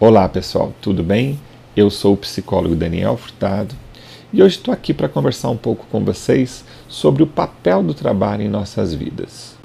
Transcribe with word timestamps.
Olá 0.00 0.28
pessoal, 0.28 0.72
tudo 0.82 1.04
bem? 1.04 1.38
Eu 1.76 1.88
sou 1.88 2.14
o 2.14 2.16
psicólogo 2.16 2.74
Daniel 2.74 3.16
Furtado 3.16 3.76
e 4.32 4.42
hoje 4.42 4.56
estou 4.56 4.74
aqui 4.74 4.92
para 4.92 5.08
conversar 5.08 5.50
um 5.50 5.56
pouco 5.56 5.86
com 5.86 6.04
vocês 6.04 6.64
sobre 6.88 7.22
o 7.22 7.28
papel 7.28 7.80
do 7.80 7.94
trabalho 7.94 8.42
em 8.42 8.48
nossas 8.48 8.92
vidas. 8.92 9.56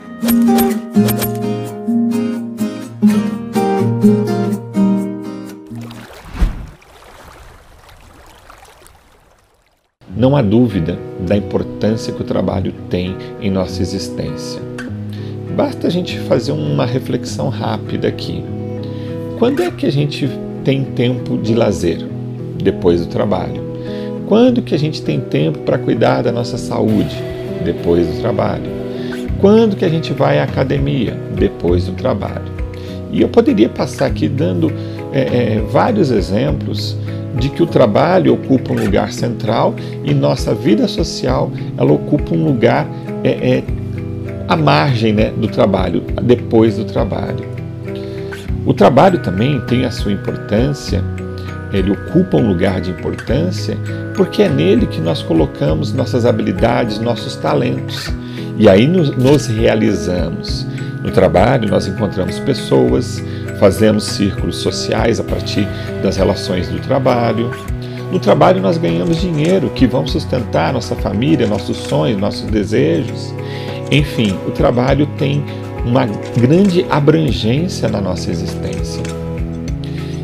Não 10.16 10.38
há 10.38 10.44
dúvida 10.44 11.00
da 11.28 11.36
importância 11.36 12.14
que 12.14 12.22
o 12.22 12.26
trabalho 12.26 12.72
tem 12.88 13.18
em 13.42 13.50
nossa 13.50 13.82
existência. 13.82 14.62
Basta 15.56 15.88
a 15.88 15.90
gente 15.90 16.20
fazer 16.20 16.52
uma 16.52 16.86
reflexão 16.86 17.50
rápida 17.50 18.08
aqui. 18.08 18.59
Quando 19.40 19.64
é 19.64 19.72
que 19.72 19.86
a 19.86 19.92
gente 19.92 20.30
tem 20.66 20.84
tempo 20.84 21.38
de 21.38 21.56
lazer? 21.56 22.06
Depois 22.62 23.00
do 23.00 23.08
trabalho. 23.08 23.64
Quando 24.28 24.62
que 24.62 24.76
a 24.76 24.78
gente 24.78 25.02
tem 25.02 25.22
tempo 25.22 25.60
para 25.60 25.78
cuidar 25.78 26.24
da 26.24 26.30
nossa 26.30 26.58
saúde? 26.58 27.16
Depois 27.64 28.06
do 28.06 28.20
trabalho. 28.20 28.70
Quando 29.40 29.78
que 29.78 29.86
a 29.86 29.90
gente 29.90 30.12
vai 30.12 30.40
à 30.40 30.44
academia? 30.44 31.18
Depois 31.38 31.86
do 31.86 31.94
trabalho. 31.94 32.52
E 33.14 33.22
eu 33.22 33.30
poderia 33.30 33.70
passar 33.70 34.08
aqui 34.08 34.28
dando 34.28 34.74
é, 35.14 35.22
é, 35.22 35.64
vários 35.72 36.12
exemplos 36.12 36.98
de 37.40 37.48
que 37.48 37.64
o 37.64 37.66
trabalho 37.66 38.34
ocupa 38.34 38.74
um 38.74 38.84
lugar 38.84 39.14
central 39.14 39.74
e 40.04 40.14
nossa 40.14 40.54
vida 40.54 40.86
social 40.86 41.50
ela 41.78 41.94
ocupa 41.94 42.36
um 42.36 42.44
lugar 42.44 42.86
é, 43.24 43.30
é, 43.30 43.64
à 44.50 44.58
margem 44.58 45.14
né, 45.14 45.32
do 45.32 45.48
trabalho, 45.48 46.04
depois 46.22 46.76
do 46.76 46.84
trabalho. 46.84 47.59
O 48.66 48.74
trabalho 48.74 49.20
também 49.20 49.60
tem 49.62 49.86
a 49.86 49.92
sua 49.92 50.12
importância, 50.12 51.04
ele 51.72 51.92
ocupa 51.92 52.38
um 52.38 52.48
lugar 52.48 52.82
de 52.82 52.92
importância, 52.92 53.78
porque 54.16 54.44
é 54.44 54.50
nele 54.50 54.88
que 54.88 55.00
nós 55.00 55.22
colocamos 55.22 55.94
nossas 55.94 56.26
habilidades, 56.26 57.00
nossos 57.00 57.36
talentos. 57.36 58.12
E 58.58 58.68
aí 58.68 58.88
nos, 58.88 59.16
nos 59.16 59.48
realizamos. 59.48 60.68
No 61.04 61.12
trabalho, 61.12 61.70
nós 61.70 61.88
encontramos 61.88 62.40
pessoas, 62.40 63.24
fazemos 63.60 64.04
círculos 64.04 64.58
sociais 64.58 65.20
a 65.20 65.24
partir 65.24 65.68
das 66.04 66.18
relações 66.18 66.68
do 66.68 66.80
trabalho. 66.80 67.52
No 68.12 68.20
trabalho, 68.20 68.62
nós 68.62 68.78
ganhamos 68.78 69.22
dinheiro 69.22 69.70
que 69.70 69.88
vão 69.88 70.06
sustentar 70.06 70.74
nossa 70.74 70.96
família, 70.96 71.48
nossos 71.48 71.78
sonhos, 71.78 72.20
nossos 72.20 72.50
desejos. 72.50 73.34
Enfim, 73.92 74.38
o 74.48 74.52
trabalho 74.52 75.08
tem 75.18 75.46
uma 75.86 76.06
grande 76.38 76.86
abrangência 76.90 77.88
na 77.90 78.02
nossa 78.02 78.30
existência. 78.30 79.02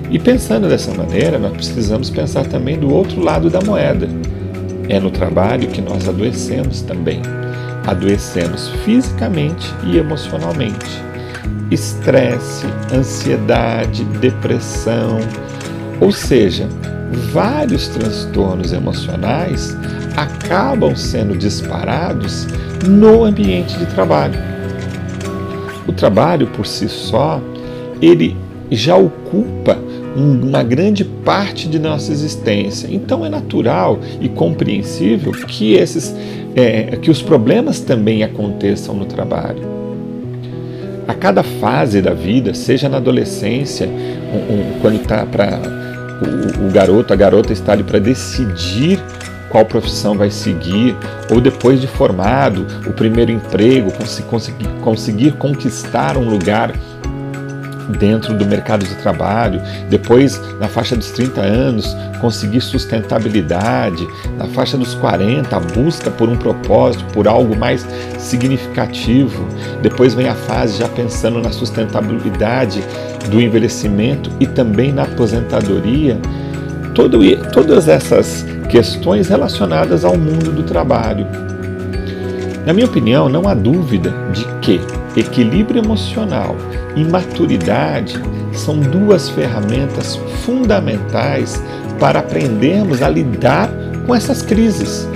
E 0.09 0.19
pensando 0.19 0.69
dessa 0.69 0.93
maneira, 0.93 1.39
nós 1.39 1.51
precisamos 1.53 2.09
pensar 2.09 2.45
também 2.45 2.77
do 2.77 2.93
outro 2.93 3.21
lado 3.21 3.49
da 3.49 3.61
moeda. 3.61 4.07
É 4.87 4.99
no 4.99 5.09
trabalho 5.09 5.67
que 5.67 5.81
nós 5.81 6.07
adoecemos 6.07 6.81
também. 6.81 7.21
Adoecemos 7.85 8.69
fisicamente 8.83 9.73
e 9.83 9.97
emocionalmente. 9.97 11.03
Estresse, 11.71 12.65
ansiedade, 12.93 14.03
depressão, 14.21 15.17
ou 15.99 16.11
seja, 16.11 16.69
vários 17.33 17.87
transtornos 17.87 18.73
emocionais 18.73 19.75
acabam 20.15 20.95
sendo 20.95 21.35
disparados 21.35 22.47
no 22.87 23.23
ambiente 23.23 23.77
de 23.77 23.85
trabalho. 23.87 24.54
O 25.87 25.93
trabalho 25.93 26.47
por 26.47 26.65
si 26.65 26.89
só, 26.89 27.41
ele 28.01 28.35
já 28.71 28.95
ocupa 28.95 29.77
uma 30.15 30.63
grande 30.63 31.03
parte 31.03 31.67
de 31.67 31.77
nossa 31.77 32.11
existência. 32.11 32.87
Então 32.89 33.25
é 33.25 33.29
natural 33.29 33.99
e 34.21 34.29
compreensível 34.29 35.31
que 35.31 35.73
esses 35.73 36.15
é, 36.55 36.97
que 37.01 37.11
os 37.11 37.21
problemas 37.21 37.81
também 37.81 38.23
aconteçam 38.23 38.95
no 38.95 39.05
trabalho. 39.05 39.75
A 41.07 41.13
cada 41.13 41.43
fase 41.43 42.01
da 42.01 42.13
vida, 42.13 42.53
seja 42.53 42.87
na 42.87 42.97
adolescência, 42.97 43.87
um, 43.87 44.53
um, 44.53 44.79
quando 44.81 45.01
está 45.01 45.25
para 45.25 45.59
o, 46.21 46.67
o 46.67 46.71
garoto, 46.71 47.13
a 47.13 47.15
garota 47.15 47.51
está 47.51 47.73
ali 47.73 47.83
para 47.83 47.99
decidir 47.99 48.99
qual 49.55 49.63
profissão 49.63 50.17
vai 50.17 50.29
seguir, 50.29 50.97
ou 51.31 51.39
depois 51.39 51.79
de 51.79 51.87
formado, 51.87 52.67
o 52.85 52.91
primeiro 52.91 53.31
emprego, 53.31 53.89
conseguir, 54.23 54.67
conseguir 54.81 55.31
conquistar 55.37 56.17
um 56.17 56.29
lugar 56.29 56.73
dentro 57.97 58.37
do 58.37 58.45
mercado 58.45 58.85
de 58.85 58.93
trabalho, 58.95 59.61
depois 59.89 60.41
na 60.59 60.67
faixa 60.67 60.93
dos 60.97 61.09
30 61.11 61.39
anos 61.39 61.95
conseguir 62.19 62.59
sustentabilidade, 62.59 64.05
na 64.37 64.45
faixa 64.47 64.77
dos 64.77 64.93
40 64.95 65.55
a 65.55 65.59
busca 65.61 66.11
por 66.11 66.27
um 66.27 66.35
propósito, 66.35 67.05
por 67.13 67.25
algo 67.25 67.55
mais 67.55 67.87
significativo, 68.19 69.47
depois 69.81 70.13
vem 70.13 70.27
a 70.27 70.35
fase 70.35 70.79
já 70.79 70.89
pensando 70.89 71.39
na 71.41 71.53
sustentabilidade 71.53 72.83
do 73.29 73.39
envelhecimento 73.39 74.29
e 74.37 74.45
também 74.45 74.91
na 74.91 75.03
aposentadoria, 75.03 76.19
Todo, 76.93 77.19
todas 77.51 77.89
essas 77.89 78.45
questões 78.69 79.27
relacionadas 79.27 80.03
ao 80.03 80.17
mundo 80.17 80.51
do 80.51 80.63
trabalho. 80.63 81.27
Na 82.65 82.73
minha 82.73 82.85
opinião, 82.87 83.29
não 83.29 83.47
há 83.47 83.53
dúvida 83.53 84.13
de 84.33 84.45
que 84.59 84.81
equilíbrio 85.15 85.83
emocional 85.83 86.55
e 86.95 87.03
maturidade 87.03 88.19
são 88.51 88.79
duas 88.79 89.29
ferramentas 89.29 90.15
fundamentais 90.43 91.61
para 91.99 92.19
aprendermos 92.19 93.01
a 93.01 93.09
lidar 93.09 93.69
com 94.05 94.15
essas 94.15 94.41
crises. 94.41 95.07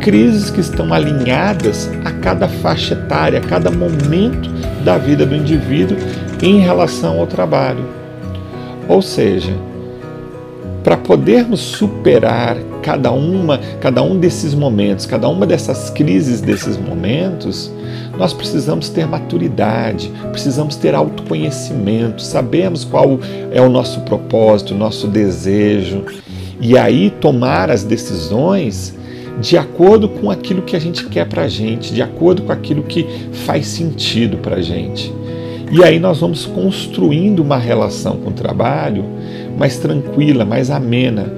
Crises 0.00 0.50
que 0.50 0.60
estão 0.60 0.92
alinhadas 0.92 1.90
a 2.04 2.10
cada 2.10 2.48
faixa 2.48 2.94
etária, 2.94 3.38
a 3.38 3.42
cada 3.42 3.70
momento 3.70 4.50
da 4.84 4.98
vida 4.98 5.24
do 5.24 5.34
indivíduo 5.34 5.96
em 6.42 6.60
relação 6.60 7.18
ao 7.20 7.26
trabalho. 7.26 7.84
Ou 8.88 9.00
seja, 9.00 9.52
para 10.82 10.96
podermos 10.96 11.60
superar 11.60 12.56
cada 12.84 13.10
uma, 13.10 13.58
cada 13.80 14.02
um 14.02 14.18
desses 14.18 14.52
momentos, 14.52 15.06
cada 15.06 15.26
uma 15.26 15.46
dessas 15.46 15.88
crises 15.88 16.42
desses 16.42 16.76
momentos, 16.76 17.72
nós 18.18 18.34
precisamos 18.34 18.90
ter 18.90 19.06
maturidade, 19.06 20.12
precisamos 20.30 20.76
ter 20.76 20.94
autoconhecimento, 20.94 22.20
sabemos 22.20 22.84
qual 22.84 23.18
é 23.50 23.58
o 23.58 23.70
nosso 23.70 24.02
propósito, 24.02 24.74
o 24.74 24.76
nosso 24.76 25.06
desejo, 25.06 26.04
e 26.60 26.76
aí 26.76 27.08
tomar 27.08 27.70
as 27.70 27.84
decisões 27.84 28.94
de 29.40 29.56
acordo 29.56 30.06
com 30.06 30.30
aquilo 30.30 30.60
que 30.60 30.76
a 30.76 30.78
gente 30.78 31.06
quer 31.06 31.26
para 31.26 31.44
a 31.44 31.48
gente, 31.48 31.90
de 31.92 32.02
acordo 32.02 32.42
com 32.42 32.52
aquilo 32.52 32.82
que 32.82 33.06
faz 33.46 33.66
sentido 33.66 34.36
para 34.36 34.56
a 34.56 34.60
gente. 34.62 35.10
E 35.72 35.82
aí 35.82 35.98
nós 35.98 36.20
vamos 36.20 36.44
construindo 36.44 37.40
uma 37.40 37.56
relação 37.56 38.18
com 38.18 38.28
o 38.28 38.34
trabalho 38.34 39.06
mais 39.58 39.78
tranquila, 39.78 40.44
mais 40.44 40.70
amena, 40.70 41.32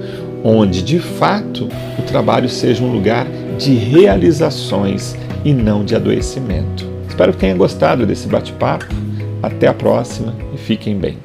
onde 0.49 0.81
de 0.81 0.97
fato 0.97 1.67
o 1.99 2.01
trabalho 2.03 2.47
seja 2.47 2.81
um 2.81 2.89
lugar 2.89 3.27
de 3.57 3.73
realizações 3.73 5.13
e 5.43 5.53
não 5.53 5.83
de 5.83 5.93
adoecimento. 5.93 6.89
Espero 7.09 7.33
que 7.33 7.39
tenha 7.39 7.53
gostado 7.53 8.05
desse 8.05 8.29
bate-papo. 8.29 8.85
Até 9.43 9.67
a 9.67 9.73
próxima 9.73 10.33
e 10.53 10.57
fiquem 10.57 10.97
bem. 10.97 11.17